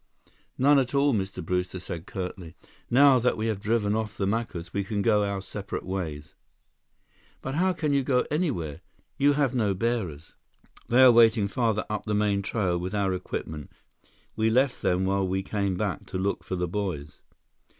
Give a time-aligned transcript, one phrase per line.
[0.57, 1.45] "None at all," Mr.
[1.45, 2.55] Brewster said curtly.
[2.89, 6.33] "Now that we have driven off the Macus, we can go our separate ways."
[7.39, 8.81] "But how can you go anywhere?
[9.19, 10.33] You have no bearers."
[10.89, 13.69] "They are waiting farther up the main trail, with our equipment.
[14.35, 17.21] We left them while we came back to look for the boys."